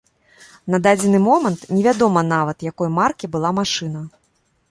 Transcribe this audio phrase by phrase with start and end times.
[0.75, 4.01] На дадзены момант невядома нават, якой маркі была машына.